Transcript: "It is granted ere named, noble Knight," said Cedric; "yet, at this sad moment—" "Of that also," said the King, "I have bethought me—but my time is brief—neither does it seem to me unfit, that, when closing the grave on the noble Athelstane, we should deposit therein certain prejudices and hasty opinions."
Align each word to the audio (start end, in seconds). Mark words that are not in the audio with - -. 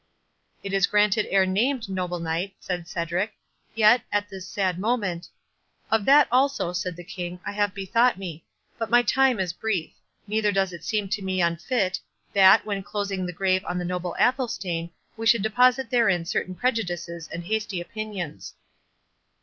"It 0.63 0.73
is 0.73 0.87
granted 0.87 1.27
ere 1.29 1.45
named, 1.45 1.87
noble 1.87 2.17
Knight," 2.17 2.55
said 2.59 2.87
Cedric; 2.87 3.35
"yet, 3.75 4.01
at 4.11 4.29
this 4.29 4.47
sad 4.47 4.79
moment—" 4.79 5.29
"Of 5.91 6.05
that 6.05 6.27
also," 6.31 6.73
said 6.73 6.95
the 6.95 7.03
King, 7.03 7.39
"I 7.45 7.51
have 7.51 7.75
bethought 7.75 8.17
me—but 8.17 8.89
my 8.89 9.03
time 9.03 9.39
is 9.39 9.53
brief—neither 9.53 10.51
does 10.51 10.73
it 10.73 10.83
seem 10.83 11.07
to 11.09 11.21
me 11.21 11.39
unfit, 11.39 11.99
that, 12.33 12.65
when 12.65 12.81
closing 12.81 13.27
the 13.27 13.31
grave 13.31 13.63
on 13.65 13.77
the 13.77 13.85
noble 13.85 14.15
Athelstane, 14.17 14.89
we 15.17 15.27
should 15.27 15.43
deposit 15.43 15.91
therein 15.91 16.25
certain 16.25 16.55
prejudices 16.55 17.27
and 17.31 17.43
hasty 17.45 17.79
opinions." 17.79 18.55